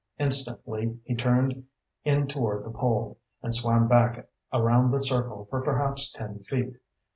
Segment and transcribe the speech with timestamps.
[0.17, 1.65] Instantly he turned
[2.03, 6.73] in toward the pole, and swam back around the circle for perhaps ten feet.